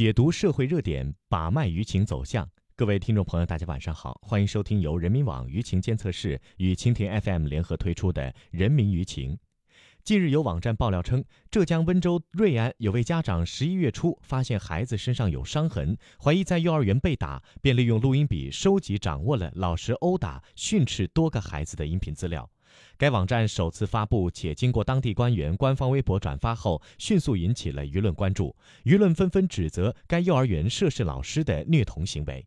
[0.00, 2.48] 解读社会热点，把脉舆情走向。
[2.74, 9.34] 各位听众朋友，大家晚上好，欢迎收听由人民网舆情监测室与蜻蜓 FM 联合推出的《人民舆情》。
[10.02, 22.48] 近日有网站爆料称，浙江温州瑞安有位家长十一月初发现孩子身上有伤痕，怀疑在幼儿园被打，便利用录音笔收集掌握了老师殴打、训斥多个孩子的音频资料。
[22.96, 28.56] 该网站首次发布，且经过当地官员官方微博转发后，迅速引起了舆论关注。
[28.84, 32.46] 舆论纷纷指责该幼儿园涉事老师的虐童行为。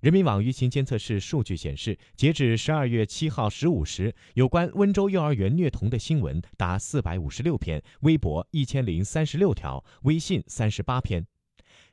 [0.00, 11.26] 人民网舆情监测室数据显示，截至十二月七号十五时，有关温州幼儿园虐童的新闻达四百五十六篇，微博一千零三十六条，微信三十八篇。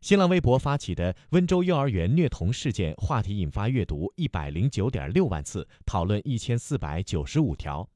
[0.02, 7.90] 新浪微博发起的温州幼儿园虐童事件话题引发阅读一百零九点六万次，讨论一千四百九十五条。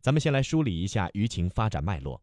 [0.00, 2.20] 咱们先来梳理一下舆情发展脉络。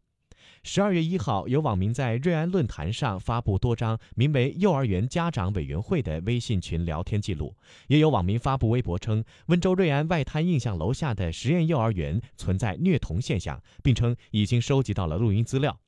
[0.64, 7.56] 十二月一号，有网民在瑞安论坛上发布多张名为“幼儿园家长委员会”的微信群聊天记录，
[7.88, 15.80] 也有网民发布微博称，温州瑞安外滩印象楼下的实验幼儿园存在虐童现象，并称已经收集到了录音资料。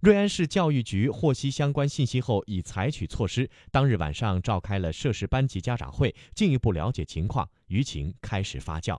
[0.00, 3.50] 瑞安市教育局获悉相关信息后，已采取措施。
[3.72, 7.48] 当日晚上召开了涉事班级家长会，进一步了解情况。
[7.68, 8.96] 舆情开始发酵。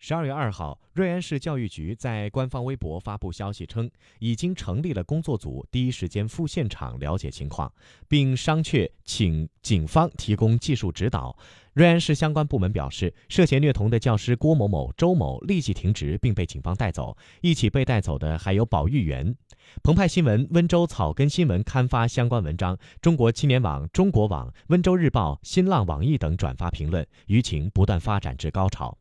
[0.00, 7.70] 十二月二号，瑞安市教育局在官方微博发布消息称，已经成立了工作组，第一时间赴现场了解情况，
[8.06, 11.36] 并商榷请警方提供技术指导。
[11.74, 17.16] 瑞安市相关部门表示，涉嫌虐童的教师郭某某、周某立即停职，并被警方带走。
[17.40, 19.34] 一起被带走的还有保育员。
[19.82, 28.96] 澎湃新闻、温州草根新闻刊发相关文章，中国青年网、中国网、温州日报、新浪、网易等转发评论，舆情不断发展至高潮。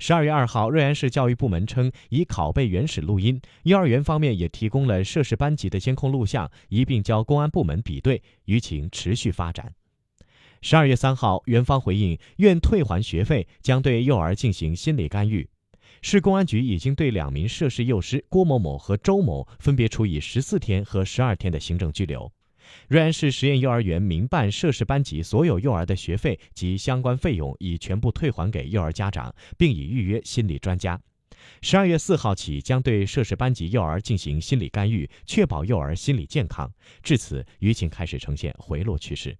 [0.00, 8.22] 十二月二号，瑞安市教育部门称已拷贝原始录音，幼儿园方面也提供了涉事班级的监控录像，一并交公安部门比对。
[8.46, 9.74] 舆情持续发展。
[10.62, 15.48] 十二月三号，园方回应愿退还学费，将对幼儿进行心理干预。
[16.00, 22.30] 市公安局已经对两名涉事幼师郭某某和周某分别处以十四天和十二天的行政拘留。
[22.88, 31.00] 瑞安市实验幼儿园民办涉事班级所有幼儿的学费及相关费用已全部退还给幼儿家长，并已预约心理专家。
[31.62, 36.70] 十二月四号起，将对涉事班级幼儿进行心理干预，确保幼儿心理健康。
[37.02, 39.36] 至此，舆情开始呈现回落趋势。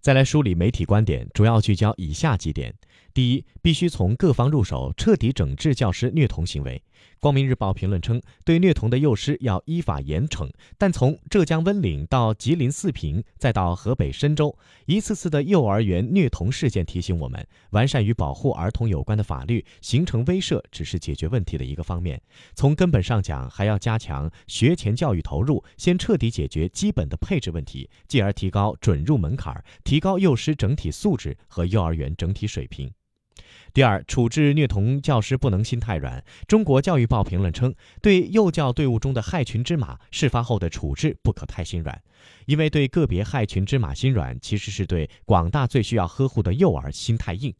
[0.00, 2.74] 再来梳理媒体观点，主要聚焦以下几点。
[3.20, 6.82] 第一，必须从各方入手，彻底整治教师虐童行为。
[7.18, 10.50] 光明日报评论称，对虐童的幼师要依法严惩。
[10.78, 22.18] 但从浙江温岭到吉林四平，再到河北深州，一次次的幼儿园虐童事件提醒我们，完善与保护儿童有关的法律，形成威慑只是解决问题的一个方面。
[22.54, 32.90] 从根本上讲，还要加强学前教育投入，先彻底解决基本的配置问题，继而提高准入门槛，提高幼师整体素质和幼儿园整体水平。
[33.72, 36.24] 第二，处置虐童教师不能心太软。
[36.46, 42.02] 中国教育报评论称，对幼教队伍中的害群之马，事发后的处置不可太心软，
[42.46, 47.54] 因为对个别害群之马心软，其实是对广大最需要呵护的幼儿心太硬。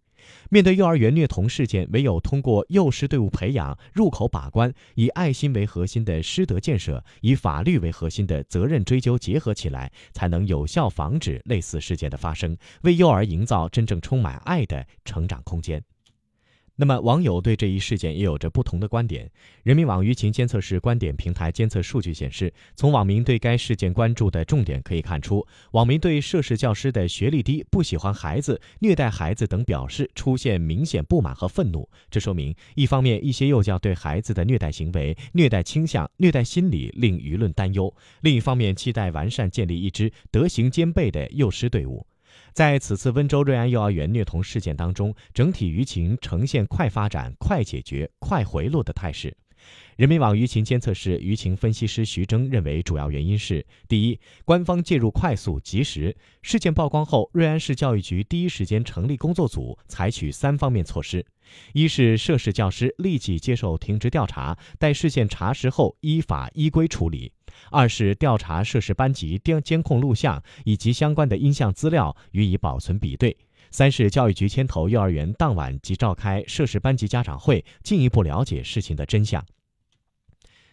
[0.50, 15.82] 面对幼儿园虐童事件，唯有通过幼师队伍培养、入口把关，以爱心为核心的师德建设，以法律为核心的责任追究结合起来，才能有效防止类似事件的发生，为幼儿营造真正充满爱的成长空间。
[16.80, 19.30] 那么，网友对这一事件也有着不同的观点。
[19.64, 31.86] 人民网舆情监测室观点平台监测数据显示，从网民对该事件关注的重点可以看出，网民对涉事教师的学历低、不喜欢孩子、虐待孩子等表示出现明显不满和愤怒。
[32.10, 42.06] 这说明，一方面，一些幼教对孩子的虐待行为、虐待倾向、虐待心理令舆论担忧；另一方面，期待完善建立一支德行兼备的幼师队伍。
[42.52, 49.36] 在此次温州瑞安幼儿园虐童事件当中，整体舆情呈现快发展、快解决、快回落的态势。
[49.96, 56.16] 人民网舆情监测室舆情分析师徐峥认为，主要原因是：第一，官方介入快速及时。
[56.40, 61.26] 事件曝光后，瑞安市教育局第一时间成立工作组，采取三方面措施：
[61.74, 67.30] 一是涉事教师立即接受停职调查，待事件查实后依法依规处理；
[67.70, 73.34] 二是调查涉事班级监监控录像以及相关的音像资料，予以保存比对；
[73.70, 79.44] 三是教育局牵头幼儿园当晚即召开涉事班级家长会，进一步了解事情的真相。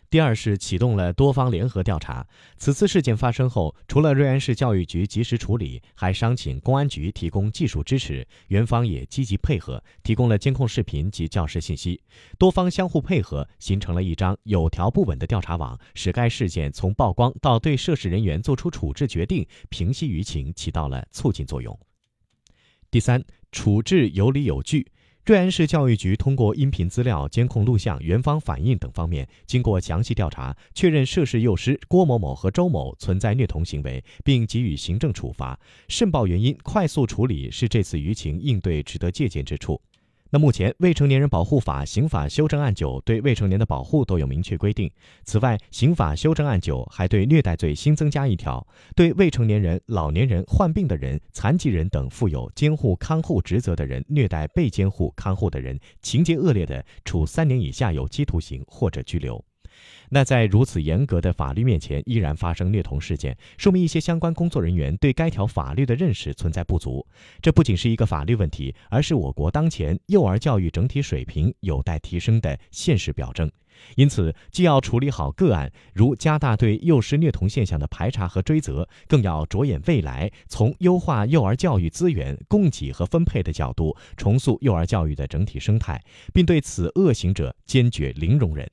[0.09, 2.25] 第二是启动了多方联合调查。
[2.57, 12.01] 此次事件发生后，除了瑞安市教育局及时处理，还商请公安局提供技术支持，园方也积极配合，提供了监控视频及教师信息。
[12.37, 21.77] 多方相互配合，形成了一张有条不紊的调查网，使该事件从曝光到对涉事人员作出处置决定、平息舆情起到了促进作用。
[22.89, 23.21] 第三，
[23.51, 24.89] 处置有理有据。
[25.27, 35.59] 瑞安市教育局通过音频资料、监控录像、园方反映等方面，经过详细调查，确认涉事幼师郭某某和周某存在虐童行为，并给予行政处罚。
[35.89, 39.81] 申报原因、快速处理是这次舆情应对值得借鉴之处。
[40.29, 44.91] 那目前《未成年人保护法》《刑法修正案九》对未成年的保护都有明确规定。
[45.23, 48.65] 此外，《刑法修正案九》还对虐待罪新增加一条：
[48.95, 59.43] 对未成年人、老年人、患病的人、残疾人等负有监护看护职责的人虐待被监护看护的人，情节恶劣的，处三年以下有期徒刑或者拘留。
[60.09, 67.05] 那在如此严格的法律面前，依然发生虐童事件，说明一些相关工作人员对该条法律的认识存在不足。
[67.41, 73.51] 这不仅是一个法律问题，而是我国当前幼儿教育整体水平有待提升的现实表征。
[73.95, 86.01] 因此，既要处理好个案，如加大对幼师虐童现象的排查和追责，更要着眼未来，从优化幼儿教育资源供给和分配的角度，重塑幼儿教育的整体生态，
[86.33, 88.67] 并对此恶行者坚决零容忍。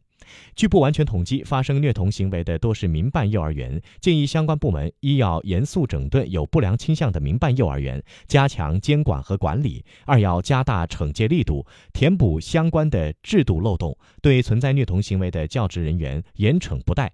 [0.55, 3.81] 据不完全统计，发生虐童行为的多是民办幼儿园。
[4.01, 17.09] 建议相关部门一要严肃整顿有不良倾向的民办幼儿园，加强监管和管理；二要加大惩戒力度，填补相关的制度漏洞，对存在虐童行为的教职人员严惩不贷；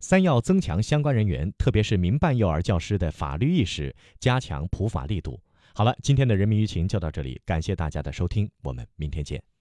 [0.00, 5.40] 三要增强相关人员，特别是民办幼儿教师的法律意识，加强普法力度。
[5.74, 9.57] 好了，今天的人民舆情就到这里，感谢大家的收听，我们明天见。